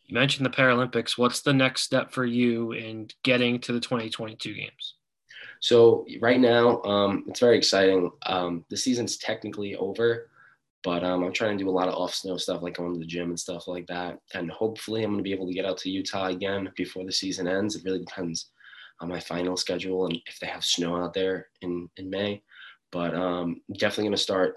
You 0.06 0.14
mentioned 0.14 0.46
the 0.46 0.50
Paralympics. 0.50 1.18
What's 1.18 1.40
the 1.40 1.52
next 1.52 1.82
step 1.82 2.12
for 2.12 2.24
you 2.24 2.72
in 2.72 3.08
getting 3.24 3.58
to 3.60 3.72
the 3.72 3.80
2022 3.80 4.54
games? 4.54 4.94
So 5.60 6.06
right 6.20 6.38
now, 6.38 6.80
um, 6.82 7.24
it's 7.26 7.40
very 7.40 7.56
exciting. 7.56 8.12
Um, 8.24 8.64
the 8.68 8.76
season's 8.76 9.16
technically 9.16 9.74
over, 9.74 10.30
but 10.86 11.02
um, 11.02 11.24
I'm 11.24 11.32
trying 11.32 11.58
to 11.58 11.64
do 11.64 11.68
a 11.68 11.72
lot 11.72 11.88
of 11.88 11.94
off 11.94 12.14
snow 12.14 12.36
stuff, 12.36 12.62
like 12.62 12.76
going 12.76 12.92
to 12.92 13.00
the 13.00 13.04
gym 13.04 13.30
and 13.30 13.40
stuff 13.40 13.66
like 13.66 13.88
that. 13.88 14.20
And 14.34 14.48
hopefully, 14.48 15.02
I'm 15.02 15.10
going 15.10 15.18
to 15.18 15.24
be 15.24 15.32
able 15.32 15.48
to 15.48 15.52
get 15.52 15.64
out 15.64 15.78
to 15.78 15.90
Utah 15.90 16.26
again 16.26 16.70
before 16.76 17.04
the 17.04 17.10
season 17.10 17.48
ends. 17.48 17.74
It 17.74 17.82
really 17.84 17.98
depends 17.98 18.50
on 19.00 19.08
my 19.08 19.18
final 19.18 19.56
schedule 19.56 20.06
and 20.06 20.16
if 20.26 20.38
they 20.38 20.46
have 20.46 20.64
snow 20.64 20.94
out 20.94 21.12
there 21.12 21.48
in 21.60 21.88
in 21.96 22.08
May. 22.08 22.40
But 22.92 23.16
um, 23.16 23.62
definitely 23.72 24.04
going 24.04 24.16
to 24.16 24.22
start. 24.22 24.54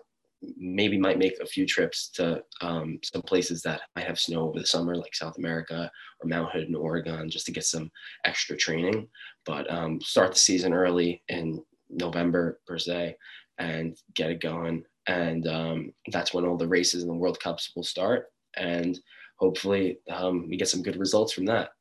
Maybe 0.55 0.99
might 0.99 1.17
make 1.17 1.33
a 1.41 1.47
few 1.47 1.65
trips 1.65 2.09
to 2.11 2.43
um, 2.61 2.99
some 3.03 3.23
places 3.23 3.63
that 3.63 3.81
might 3.95 4.05
have 4.05 4.19
snow 4.19 4.47
over 4.47 4.59
the 4.59 4.67
summer, 4.67 4.95
like 4.95 5.15
South 5.15 5.39
America 5.39 5.89
or 6.21 6.29
Mount 6.29 6.51
Hood 6.51 6.67
in 6.67 6.75
Oregon, 6.75 7.27
just 7.27 7.47
to 7.47 7.51
get 7.51 7.65
some 7.65 7.89
extra 8.23 8.55
training. 8.55 9.07
But 9.47 9.69
um, 9.73 9.99
start 9.99 10.33
the 10.33 10.39
season 10.39 10.73
early 10.73 11.23
in 11.27 11.63
November 11.89 12.59
per 12.67 12.77
se, 12.77 13.17
and 13.57 13.97
get 14.13 14.29
it 14.29 14.41
going 14.41 14.85
and 15.09 15.47
um, 15.47 15.93
that's 16.11 16.33
when 16.33 16.45
all 16.45 16.55
the 16.55 16.67
races 16.67 17.01
and 17.01 17.09
the 17.09 17.15
World 17.15 17.39
Cups 17.39 17.71
will 17.75 17.83
start, 17.83 18.31
and 18.55 18.99
hopefully 19.37 19.97
um, 20.09 20.47
we 20.47 20.55
get 20.55 20.69
some 20.69 20.83
good 20.83 20.97
results 20.97 21.33
from 21.33 21.45
that. 21.45 21.71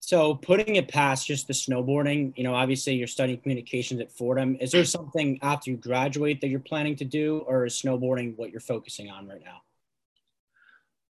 So, 0.00 0.34
putting 0.34 0.76
it 0.76 0.88
past 0.88 1.26
just 1.26 1.46
the 1.46 1.52
snowboarding, 1.52 2.32
you 2.36 2.42
know, 2.42 2.54
obviously 2.54 2.94
you're 2.94 3.06
studying 3.06 3.38
communications 3.38 4.00
at 4.00 4.10
Fordham. 4.10 4.56
Is 4.60 4.72
there 4.72 4.84
something 4.86 5.38
after 5.42 5.70
you 5.70 5.76
graduate 5.76 6.40
that 6.40 6.48
you're 6.48 6.58
planning 6.58 6.96
to 6.96 7.04
do, 7.04 7.44
or 7.46 7.66
is 7.66 7.74
snowboarding 7.74 8.34
what 8.38 8.50
you're 8.50 8.60
focusing 8.60 9.10
on 9.10 9.28
right 9.28 9.42
now? 9.44 9.60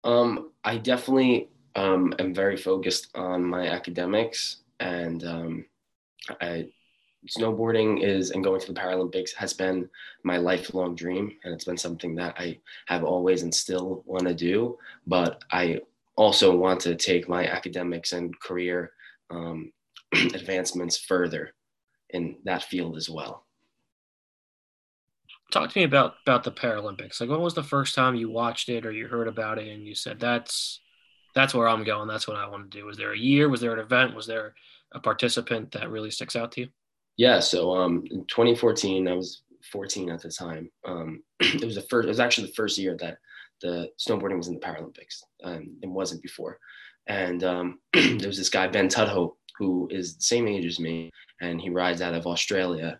Um, 0.03 0.51
I 0.65 0.77
definitely 0.77 1.47
um, 1.75 2.13
am 2.19 2.33
very 2.33 2.57
focused 2.57 3.15
on 3.15 3.45
my 3.45 3.67
academics, 3.67 4.57
and 4.81 5.23
um, 5.23 5.65
I 6.41 6.67
snowboarding 7.27 8.03
is 8.03 8.31
and 8.31 8.43
going 8.43 8.59
to 8.59 8.73
the 8.73 8.79
Paralympics 8.79 9.33
has 9.35 9.53
been 9.53 9.89
my 10.23 10.37
lifelong 10.37 10.95
dream. 10.95 11.31
And 11.43 11.53
it's 11.53 11.65
been 11.65 11.77
something 11.77 12.15
that 12.15 12.35
I 12.37 12.59
have 12.87 13.03
always 13.03 13.43
and 13.43 13.53
still 13.53 14.03
want 14.05 14.27
to 14.27 14.33
do. 14.33 14.77
But 15.05 15.43
I 15.51 15.81
also 16.15 16.55
want 16.55 16.79
to 16.81 16.95
take 16.95 17.29
my 17.29 17.47
academics 17.47 18.13
and 18.13 18.37
career 18.39 18.91
um, 19.29 19.71
advancements 20.13 20.97
further 20.97 21.53
in 22.09 22.37
that 22.43 22.63
field 22.63 22.97
as 22.97 23.09
well. 23.09 23.45
Talk 25.51 25.71
to 25.71 25.79
me 25.79 25.83
about 25.83 26.15
about 26.25 26.43
the 26.43 26.51
Paralympics. 26.51 27.19
Like, 27.19 27.29
when 27.29 27.41
was 27.41 27.53
the 27.53 27.63
first 27.63 27.93
time 27.93 28.15
you 28.15 28.29
watched 28.29 28.69
it 28.69 28.85
or 28.85 28.91
you 28.91 29.07
heard 29.07 29.27
about 29.27 29.59
it 29.59 29.67
and 29.67 29.85
you 29.85 29.95
said, 29.95 30.17
"That's 30.17 30.79
that's 31.35 31.53
where 31.53 31.67
I'm 31.67 31.83
going. 31.83 32.07
That's 32.07 32.27
what 32.27 32.37
I 32.37 32.47
want 32.47 32.71
to 32.71 32.77
do." 32.77 32.85
Was 32.85 32.97
there 32.97 33.11
a 33.11 33.17
year? 33.17 33.49
Was 33.49 33.59
there 33.59 33.73
an 33.73 33.79
event? 33.79 34.15
Was 34.15 34.27
there 34.27 34.53
a 34.93 34.99
participant 34.99 35.71
that 35.73 35.89
really 35.89 36.09
sticks 36.09 36.37
out 36.37 36.53
to 36.53 36.61
you? 36.61 36.67
Yeah, 37.21 37.39
so 37.39 37.75
um, 37.75 38.03
in 38.09 38.25
2014, 38.25 39.07
I 39.07 39.13
was 39.13 39.43
14 39.71 40.09
at 40.09 40.23
the 40.23 40.31
time. 40.31 40.71
Um, 40.83 41.21
it 41.39 41.63
was 41.63 41.75
the 41.75 41.83
first. 41.83 42.07
It 42.07 42.09
was 42.09 42.19
actually 42.19 42.47
the 42.47 42.53
first 42.53 42.79
year 42.79 42.97
that 42.99 43.19
the 43.61 43.89
snowboarding 43.99 44.37
was 44.37 44.47
in 44.47 44.55
the 44.55 44.59
Paralympics. 44.59 45.21
Um, 45.43 45.77
it 45.83 45.87
wasn't 45.87 46.23
before, 46.23 46.57
And 47.05 47.43
um, 47.43 47.79
there 47.93 48.27
was 48.27 48.39
this 48.39 48.49
guy, 48.49 48.67
Ben 48.67 48.87
Tudhope, 48.87 49.35
who 49.59 49.87
is 49.91 50.15
the 50.15 50.23
same 50.23 50.47
age 50.47 50.65
as 50.65 50.79
me, 50.79 51.11
and 51.41 51.61
he 51.61 51.69
rides 51.69 52.01
out 52.01 52.15
of 52.15 52.25
Australia. 52.25 52.99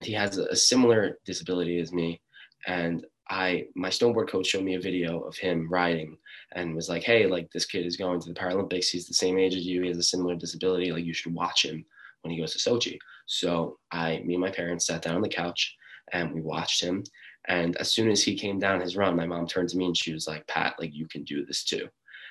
He 0.00 0.12
has 0.14 0.38
a, 0.38 0.46
a 0.46 0.56
similar 0.56 1.20
disability 1.24 1.78
as 1.78 1.92
me. 1.92 2.20
And 2.66 3.06
I, 3.30 3.66
my 3.76 3.90
snowboard 3.90 4.28
coach 4.28 4.48
showed 4.48 4.64
me 4.64 4.74
a 4.74 4.80
video 4.80 5.20
of 5.20 5.36
him 5.36 5.68
riding 5.70 6.18
and 6.56 6.74
was 6.74 6.88
like, 6.88 7.04
hey, 7.04 7.28
like 7.28 7.48
this 7.52 7.64
kid 7.64 7.86
is 7.86 7.96
going 7.96 8.18
to 8.22 8.28
the 8.28 8.40
Paralympics. 8.40 8.88
He's 8.88 9.06
the 9.06 9.14
same 9.14 9.38
age 9.38 9.54
as 9.54 9.64
you. 9.64 9.82
He 9.82 9.88
has 9.88 9.98
a 9.98 10.02
similar 10.02 10.34
disability. 10.34 10.90
Like 10.90 11.04
you 11.04 11.14
should 11.14 11.32
watch 11.32 11.64
him 11.64 11.86
when 12.26 12.34
he 12.34 12.40
goes 12.40 12.54
to 12.54 12.58
Sochi. 12.58 12.98
So 13.26 13.78
I, 13.92 14.22
me 14.24 14.34
and 14.34 14.40
my 14.40 14.50
parents 14.50 14.86
sat 14.86 15.02
down 15.02 15.16
on 15.16 15.22
the 15.22 15.28
couch 15.28 15.76
and 16.12 16.32
we 16.32 16.40
watched 16.40 16.82
him. 16.82 17.04
And 17.48 17.76
as 17.76 17.92
soon 17.92 18.10
as 18.10 18.22
he 18.22 18.36
came 18.36 18.58
down 18.58 18.80
his 18.80 18.96
run, 18.96 19.16
my 19.16 19.26
mom 19.26 19.46
turned 19.46 19.68
to 19.70 19.76
me 19.76 19.86
and 19.86 19.96
she 19.96 20.12
was 20.12 20.26
like, 20.26 20.46
Pat, 20.46 20.74
like 20.78 20.94
you 20.94 21.06
can 21.06 21.22
do 21.22 21.44
this 21.46 21.64
too. 21.64 21.88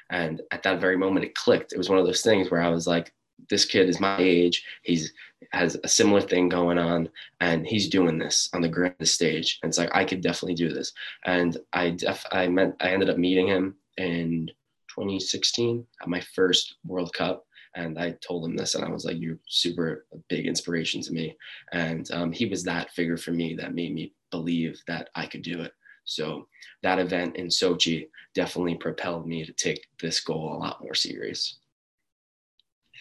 And 0.09 0.41
at 0.51 0.63
that 0.63 0.81
very 0.81 0.97
moment, 0.97 1.25
it 1.25 1.35
clicked. 1.35 1.73
It 1.73 1.77
was 1.77 1.89
one 1.89 1.97
of 1.97 2.05
those 2.05 2.21
things 2.21 2.51
where 2.51 2.61
I 2.61 2.69
was 2.69 2.85
like, 2.85 3.11
this 3.49 3.65
kid 3.65 3.89
is 3.89 3.99
my 3.99 4.17
age. 4.19 4.63
He's 4.83 5.13
has 5.51 5.77
a 5.83 5.87
similar 5.87 6.21
thing 6.21 6.49
going 6.49 6.77
on, 6.77 7.09
and 7.41 7.67
he's 7.67 7.89
doing 7.89 8.17
this 8.17 8.49
on 8.53 8.61
the 8.61 8.69
grand 8.69 8.95
stage. 9.07 9.59
And 9.61 9.69
it's 9.69 9.77
like 9.77 9.93
I 9.93 10.05
could 10.05 10.21
definitely 10.21 10.55
do 10.55 10.73
this. 10.73 10.93
And 11.25 11.57
I 11.73 11.91
def 11.91 12.25
I 12.31 12.47
met 12.47 12.75
I 12.79 12.89
ended 12.89 13.09
up 13.09 13.17
meeting 13.17 13.47
him 13.47 13.75
in 13.97 14.47
2016 14.89 15.85
at 16.01 16.07
my 16.07 16.21
first 16.33 16.75
World 16.85 17.13
Cup. 17.13 17.44
And 17.75 18.00
I 18.00 18.12
told 18.25 18.46
him 18.46 18.55
this, 18.55 18.75
and 18.75 18.86
I 18.86 18.89
was 18.89 19.05
like, 19.05 19.20
"You're 19.20 19.39
super 19.48 20.05
big 20.29 20.48
inspiration 20.48 21.01
to 21.01 21.13
me." 21.13 21.36
And 21.74 22.10
um, 22.12 22.32
he 22.32 22.46
was 22.46 22.63
that 22.63 22.91
figure 22.91 23.17
for 23.17 23.32
me 23.32 23.55
that 23.55 23.75
made 23.75 23.94
me 23.94 24.13
believe 24.32 24.82
that 24.88 25.10
I 25.15 25.25
could 25.25 25.41
do 25.41 25.62
it. 25.62 25.74
So 26.05 26.48
that 26.84 27.00
event 27.00 27.36
in 27.36 27.48
Sochi 27.48 28.08
definitely 28.34 28.75
propelled 28.75 29.27
me 29.27 29.44
to 29.46 29.51
take 29.51 29.86
this 30.01 30.20
goal 30.20 30.53
a 30.53 30.60
lot 30.60 30.82
more 30.82 30.94
serious. 30.94 31.58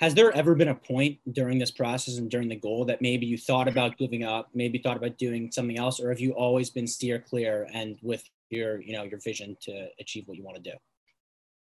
Has 0.01 0.15
there 0.15 0.33
ever 0.33 0.57
been 0.57 0.69
a 0.69 0.75
point 0.75 1.19
during 1.33 1.59
this 1.59 1.71
process 1.71 2.19
and 2.19 2.29
during 2.29 2.49
the 2.49 2.57
goal 2.57 2.85
that 2.87 3.01
maybe 3.01 3.27
you 3.27 3.39
thought 3.39 3.69
about 3.69 3.97
giving 3.97 4.25
up, 4.25 4.49
maybe 4.53 4.79
thought 4.79 4.97
about 4.97 5.19
doing 5.19 5.53
something 5.53 5.79
else, 5.79 6.01
or 6.01 6.09
have 6.09 6.19
you 6.19 6.33
always 6.33 6.69
been 6.69 6.87
steer 6.87 7.21
clear 7.21 7.69
and 7.73 7.97
with 8.03 8.25
your, 8.51 8.81
you 8.83 8.93
know, 8.93 9.05
your 9.05 9.21
vision 9.21 9.57
to 9.61 9.87
achieve 10.01 10.27
what 10.27 10.37
you 10.37 10.43
want 10.43 10.57
to 10.57 10.71
do? 10.71 10.77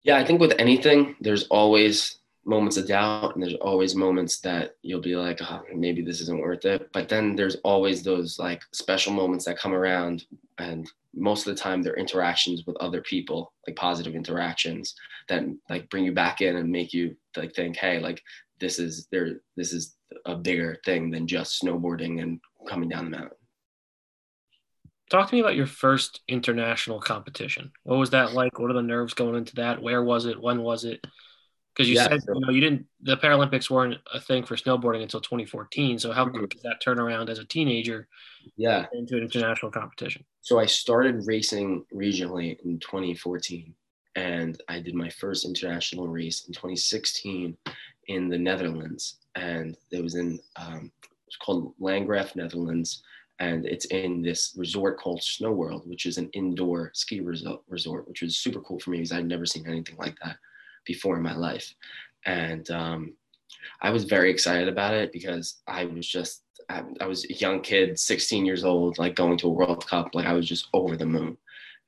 Yeah, 0.04 0.18
I 0.18 0.26
think 0.26 0.40
with 0.40 0.56
anything, 0.58 1.16
there's 1.20 1.44
always 1.48 2.18
moments 2.46 2.78
of 2.78 2.88
doubt 2.88 3.34
and 3.34 3.44
there's 3.44 3.56
always 3.56 3.96
moments 3.96 4.40
that 4.40 4.76
you'll 4.84 5.02
be 5.02 5.16
like 5.16 5.40
oh, 5.42 5.64
maybe 5.74 6.02
this 6.02 6.22
isn't 6.22 6.42
worth 6.42 6.66
it. 6.66 6.90
But 6.94 7.10
then 7.10 7.36
there's 7.36 7.56
always 7.64 8.04
those 8.04 8.40
like 8.40 8.62
special 8.72 9.14
moments 9.14 9.46
that 9.46 9.58
come 9.58 9.74
around 9.74 10.26
and 10.60 10.90
most 11.16 11.48
of 11.48 11.56
the 11.56 11.62
time 11.62 11.82
they're 11.82 11.96
interactions 11.96 12.66
with 12.66 12.76
other 12.78 13.02
people 13.02 13.54
like 13.66 13.76
positive 13.76 14.16
interactions 14.16 14.96
that 15.28 15.44
like 15.70 15.90
bring 15.90 16.04
you 16.04 16.12
back 16.12 16.42
in 16.42 16.58
and 16.58 16.70
make 16.70 16.94
you 16.94 17.16
like 17.36 17.54
think 17.54 17.78
hey 17.78 18.00
like 18.00 18.22
this 18.60 18.80
is 18.80 19.08
there 19.12 19.42
this 19.56 19.74
is 19.74 19.96
a 20.26 20.36
bigger 20.36 20.78
thing 20.86 21.10
than 21.10 21.28
just 21.28 21.62
snowboarding 21.62 22.22
and 22.22 22.40
coming 22.68 22.90
down 22.90 23.06
the 23.06 23.12
mountain. 23.12 23.38
Talk 25.10 25.30
to 25.30 25.36
me 25.36 25.42
about 25.42 25.56
your 25.56 25.68
first 25.68 26.22
international 26.28 27.00
competition. 27.00 27.72
What 27.84 28.00
was 28.00 28.10
that 28.10 28.34
like? 28.34 28.58
What 28.58 28.72
are 28.72 28.76
the 28.76 28.82
nerves 28.82 29.14
going 29.14 29.36
into 29.36 29.56
that? 29.56 29.82
Where 29.82 30.04
was 30.04 30.26
it? 30.26 30.42
When 30.42 30.64
was 30.64 30.84
it 30.84 31.06
because 31.76 31.90
you 31.90 31.96
yeah, 31.96 32.08
said 32.08 32.24
so, 32.24 32.34
you 32.34 32.40
know 32.40 32.50
you 32.50 32.62
didn't 32.62 32.86
the 33.02 33.18
Paralympics 33.18 33.70
weren't 33.70 33.98
a 34.14 34.20
thing 34.20 34.44
for 34.44 34.56
snowboarding 34.56 35.02
until 35.02 35.20
2014. 35.20 36.00
So 36.00 36.12
how 36.12 36.26
mm-hmm. 36.26 36.38
quick 36.38 36.56
is 36.56 36.62
that 36.62 36.82
turnaround 36.86 37.30
as 37.30 37.40
a 37.40 37.46
teenager? 37.46 38.08
Yeah, 38.56 38.86
into 38.94 39.18
an 39.18 39.24
international 39.24 39.72
competition. 39.72 40.24
So 40.42 40.60
I 40.60 40.66
started 40.66 41.26
racing 41.26 41.86
regionally 41.94 42.58
in 42.64 42.80
2014, 42.80 43.74
and 44.16 44.62
I 44.70 44.80
did 44.80 44.96
my 44.96 45.10
first 45.10 45.46
international 45.46 46.08
race 46.08 46.46
in 46.48 46.54
2016 46.54 47.58
in 48.08 48.30
the 48.30 48.38
Netherlands, 48.38 49.18
and 49.36 49.76
it 49.92 50.02
was 50.02 50.16
in 50.16 50.40
um, 50.56 50.92
it's 51.28 51.38
called 51.38 51.74
Landgraaf, 51.80 52.36
Netherlands. 52.36 53.04
And 53.40 53.66
it's 53.66 53.84
in 53.88 54.22
this 54.22 54.54
resort 54.56 54.98
called 54.98 55.22
Snow 55.22 55.52
World, 55.52 55.90
which 55.90 56.06
is 56.06 56.18
an 56.18 56.30
indoor 56.32 56.92
ski 56.94 57.20
resort, 57.20 57.64
resort 57.68 58.08
which 58.08 58.22
was 58.22 58.38
super 58.38 58.62
cool 58.62 58.80
for 58.80 58.92
me 58.92 59.00
because 59.00 59.12
I'd 59.12 59.26
never 59.26 59.46
seen 59.46 59.68
anything 59.68 59.98
like 59.98 60.16
that 60.24 60.38
before 60.86 61.18
in 61.18 61.24
my 61.24 61.36
life. 61.36 61.74
And 62.26 62.70
um, 62.72 63.14
I 63.82 63.90
was 63.92 64.06
very 64.06 64.32
excited 64.32 64.68
about 64.68 64.94
it 64.94 65.12
because 65.12 65.62
I 65.68 65.86
was 65.86 66.08
just, 66.08 66.44
I, 66.70 66.84
I, 67.00 67.06
was 67.06 67.26
a 67.26 67.34
young 67.34 67.62
kid, 67.62 68.00
16 68.00 68.46
years 68.46 68.64
old, 68.64 68.98
like 68.98 69.16
going 69.16 69.38
to 69.40 69.48
a 69.48 69.52
World 69.52 69.86
Cup. 69.88 70.10
Like 70.14 70.26
I 70.26 70.34
was 70.34 70.48
just 70.48 70.68
over 70.74 70.98
the 70.98 71.06
moon. 71.06 71.38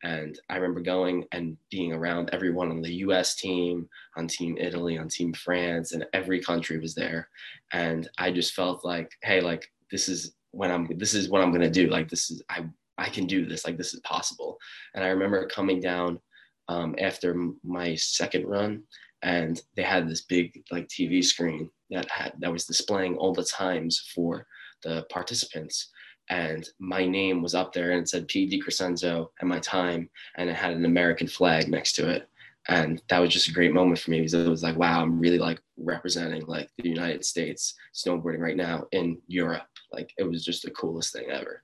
And 0.03 0.39
I 0.49 0.55
remember 0.57 0.81
going 0.81 1.25
and 1.31 1.57
being 1.71 1.91
around 1.91 2.29
everyone 2.31 2.69
on 2.69 2.81
the 2.81 2.93
US 2.95 3.35
team, 3.35 3.89
on 4.15 4.27
Team 4.27 4.55
Italy, 4.59 4.97
on 4.97 5.07
Team 5.07 5.33
France, 5.33 5.93
and 5.93 6.05
every 6.13 6.39
country 6.39 6.77
was 6.77 6.93
there. 6.93 7.29
And 7.73 8.07
I 8.19 8.31
just 8.31 8.53
felt 8.53 8.85
like, 8.85 9.11
hey, 9.23 9.41
like 9.41 9.71
this 9.89 10.07
is 10.07 10.33
when 10.51 10.71
I'm, 10.71 10.87
this 10.97 11.15
is 11.15 11.29
what 11.29 11.41
I'm 11.41 11.49
going 11.49 11.61
to 11.61 11.69
do. 11.69 11.87
Like 11.87 12.09
this 12.09 12.29
is, 12.29 12.43
I, 12.49 12.65
I 12.99 13.09
can 13.09 13.25
do 13.25 13.45
this. 13.45 13.65
Like 13.65 13.77
this 13.77 13.95
is 13.95 13.99
possible. 14.01 14.57
And 14.93 15.03
I 15.03 15.07
remember 15.07 15.47
coming 15.47 15.79
down 15.79 16.19
um, 16.67 16.95
after 16.99 17.35
my 17.63 17.95
second 17.95 18.45
run, 18.45 18.83
and 19.23 19.61
they 19.75 19.83
had 19.83 20.07
this 20.07 20.21
big 20.21 20.63
like 20.71 20.87
TV 20.87 21.23
screen 21.23 21.69
that 21.89 22.09
had 22.09 22.33
that 22.39 22.51
was 22.51 22.65
displaying 22.65 23.17
all 23.17 23.33
the 23.33 23.43
times 23.43 24.11
for 24.13 24.45
the 24.83 25.05
participants. 25.09 25.89
And 26.29 26.67
my 26.79 27.05
name 27.05 27.41
was 27.41 27.55
up 27.55 27.71
there 27.71 27.91
and 27.91 28.01
it 28.01 28.09
said 28.09 28.27
P. 28.27 28.49
DiCrescenzo 28.49 29.27
and 29.39 29.49
my 29.49 29.59
time, 29.59 30.09
and 30.35 30.49
it 30.49 30.55
had 30.55 30.73
an 30.73 30.85
American 30.85 31.27
flag 31.27 31.69
next 31.69 31.93
to 31.93 32.09
it. 32.09 32.29
And 32.69 33.01
that 33.07 33.19
was 33.19 33.29
just 33.29 33.47
a 33.47 33.53
great 33.53 33.73
moment 33.73 33.97
for 33.97 34.11
me 34.11 34.19
because 34.19 34.33
it 34.33 34.49
was 34.49 34.61
like, 34.61 34.75
wow, 34.75 35.01
I'm 35.01 35.21
really 35.21 35.39
like 35.39 35.61
representing 35.77 36.45
like 36.47 36.69
the 36.77 36.89
United 36.89 37.23
States 37.23 37.75
snowboarding 37.95 38.39
right 38.39 38.57
now 38.57 38.87
in 38.91 39.21
Europe. 39.27 39.67
Like 39.93 40.11
it 40.17 40.23
was 40.23 40.43
just 40.43 40.63
the 40.63 40.71
coolest 40.71 41.13
thing 41.13 41.29
ever 41.31 41.63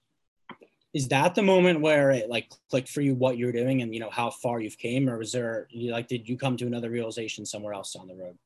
is 0.94 1.08
that 1.08 1.34
the 1.34 1.42
moment 1.42 1.82
where 1.82 2.12
it 2.12 2.30
like 2.30 2.52
clicked 2.70 2.90
for 2.90 3.02
you 3.02 3.16
what 3.16 3.38
you're 3.38 3.52
doing 3.52 3.82
and 3.82 3.94
you 3.94 4.00
know 4.00 4.12
how 4.12 4.30
far 4.30 4.60
you've 4.60 4.78
came? 4.78 5.10
Or 5.10 5.18
was 5.18 5.32
there 5.32 5.68
like 5.74 6.08
did 6.08 6.30
you 6.30 6.38
come 6.38 6.56
to 6.58 6.68
another 6.68 6.90
realization 6.90 7.46
somewhere 7.46 7.74
else 7.74 7.96
on 7.96 8.08
the 8.08 8.16
road? 8.16 8.38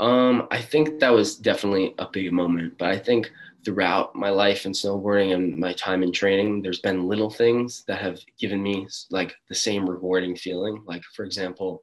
Um 0.00 0.46
i 0.52 0.60
think 0.60 1.00
that 1.00 1.12
was 1.12 1.34
definitely 1.34 1.94
a 1.98 2.06
big 2.12 2.32
moment 2.32 2.78
but 2.78 2.88
i 2.88 2.96
think 2.96 3.32
throughout 3.64 4.14
my 4.14 4.28
life 4.28 4.64
in 4.64 4.70
snowboarding 4.70 5.34
and 5.34 5.58
my 5.58 5.72
time 5.72 6.04
in 6.04 6.12
training 6.12 6.62
there's 6.62 6.78
been 6.78 7.08
little 7.08 7.30
things 7.30 7.82
that 7.88 8.00
have 8.00 8.20
given 8.38 8.62
me 8.62 8.86
like 9.10 9.34
the 9.48 9.54
same 9.54 9.90
rewarding 9.90 10.36
feeling. 10.36 10.84
Like 10.86 11.02
for 11.16 11.24
example 11.24 11.82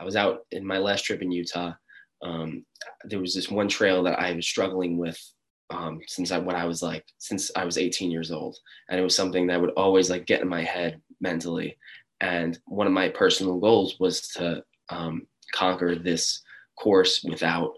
i 0.00 0.04
was 0.04 0.16
out 0.16 0.40
in 0.50 0.66
my 0.66 0.78
last 0.78 1.04
trip 1.04 1.22
in 1.22 1.30
utah. 1.30 1.72
Um, 2.22 2.64
there 3.04 3.20
was 3.20 3.34
this 3.34 3.50
one 3.50 3.68
trail 3.68 4.02
that 4.02 4.18
i 4.18 4.32
was 4.32 4.48
struggling 4.48 4.98
with 4.98 5.20
um, 5.70 6.00
since 6.06 6.30
I 6.30 6.38
when 6.38 6.56
I 6.56 6.64
was 6.64 6.82
like 6.82 7.04
since 7.18 7.50
I 7.56 7.64
was 7.64 7.78
18 7.78 8.10
years 8.10 8.30
old, 8.30 8.56
and 8.88 9.00
it 9.00 9.02
was 9.02 9.16
something 9.16 9.46
that 9.46 9.60
would 9.60 9.72
always 9.76 10.10
like 10.10 10.26
get 10.26 10.42
in 10.42 10.48
my 10.48 10.62
head 10.62 11.00
mentally. 11.20 11.76
And 12.20 12.58
one 12.66 12.86
of 12.86 12.92
my 12.92 13.08
personal 13.08 13.58
goals 13.58 13.98
was 13.98 14.28
to 14.36 14.62
um, 14.88 15.26
conquer 15.54 15.96
this 15.96 16.42
course 16.78 17.24
without 17.24 17.72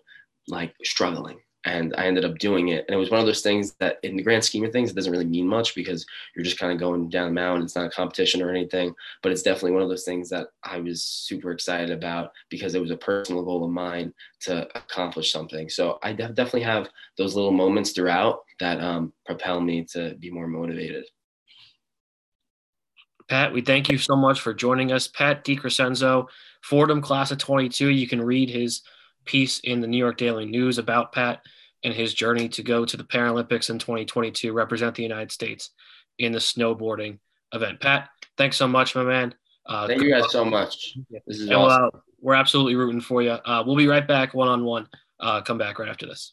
like 0.48 0.74
struggling 0.84 1.38
and 1.66 1.92
I 1.98 2.06
ended 2.06 2.24
up 2.24 2.38
doing 2.38 2.68
it. 2.68 2.84
And 2.86 2.94
it 2.94 2.98
was 2.98 3.10
one 3.10 3.18
of 3.18 3.26
those 3.26 3.42
things 3.42 3.74
that, 3.80 3.98
in 4.04 4.16
the 4.16 4.22
grand 4.22 4.44
scheme 4.44 4.64
of 4.64 4.70
things, 4.70 4.88
it 4.88 4.94
doesn't 4.94 5.10
really 5.10 5.24
mean 5.24 5.48
much 5.48 5.74
because 5.74 6.06
you're 6.34 6.44
just 6.44 6.60
kind 6.60 6.72
of 6.72 6.78
going 6.78 7.08
down 7.08 7.26
the 7.26 7.34
mountain. 7.34 7.64
It's 7.64 7.74
not 7.74 7.86
a 7.86 7.90
competition 7.90 8.40
or 8.40 8.50
anything, 8.50 8.94
but 9.20 9.32
it's 9.32 9.42
definitely 9.42 9.72
one 9.72 9.82
of 9.82 9.88
those 9.88 10.04
things 10.04 10.28
that 10.30 10.46
I 10.62 10.78
was 10.78 11.04
super 11.04 11.50
excited 11.50 11.90
about 11.90 12.30
because 12.50 12.76
it 12.76 12.80
was 12.80 12.92
a 12.92 12.96
personal 12.96 13.44
goal 13.44 13.64
of 13.64 13.72
mine 13.72 14.14
to 14.42 14.68
accomplish 14.78 15.32
something. 15.32 15.68
So 15.68 15.98
I 16.04 16.12
definitely 16.12 16.62
have 16.62 16.88
those 17.18 17.34
little 17.34 17.50
moments 17.50 17.90
throughout 17.90 18.44
that 18.60 18.80
um, 18.80 19.12
propel 19.26 19.60
me 19.60 19.84
to 19.90 20.14
be 20.20 20.30
more 20.30 20.46
motivated. 20.46 21.04
Pat, 23.28 23.52
we 23.52 23.60
thank 23.60 23.90
you 23.90 23.98
so 23.98 24.14
much 24.14 24.40
for 24.40 24.54
joining 24.54 24.92
us. 24.92 25.08
Pat 25.08 25.44
DiCrescenzo, 25.44 26.28
Fordham 26.62 27.02
class 27.02 27.32
of 27.32 27.38
22. 27.38 27.88
You 27.88 28.06
can 28.06 28.22
read 28.22 28.50
his 28.50 28.82
piece 29.24 29.58
in 29.58 29.80
the 29.80 29.88
New 29.88 29.98
York 29.98 30.16
Daily 30.16 30.46
News 30.46 30.78
about 30.78 31.10
Pat 31.10 31.40
and 31.84 31.94
his 31.94 32.14
journey 32.14 32.48
to 32.50 32.62
go 32.62 32.84
to 32.84 32.96
the 32.96 33.04
Paralympics 33.04 33.70
in 33.70 33.78
2022, 33.78 34.52
represent 34.52 34.94
the 34.94 35.02
United 35.02 35.30
States 35.30 35.70
in 36.18 36.32
the 36.32 36.38
snowboarding 36.38 37.18
event. 37.52 37.80
Pat, 37.80 38.08
thanks 38.36 38.56
so 38.56 38.66
much, 38.66 38.94
my 38.94 39.04
man. 39.04 39.34
Uh, 39.66 39.86
Thank 39.86 40.02
you 40.02 40.10
guys 40.10 40.30
so 40.30 40.44
much. 40.44 40.96
This 41.26 41.38
is 41.38 41.48
and, 41.48 41.54
awesome. 41.54 41.90
Uh, 41.94 41.98
we're 42.20 42.34
absolutely 42.34 42.76
rooting 42.76 43.00
for 43.00 43.22
you. 43.22 43.30
Uh, 43.30 43.62
we'll 43.66 43.76
be 43.76 43.88
right 43.88 44.06
back 44.06 44.34
one 44.34 44.48
on 44.48 44.64
one. 44.64 44.88
Come 45.44 45.58
back 45.58 45.78
right 45.78 45.88
after 45.88 46.06
this. 46.06 46.32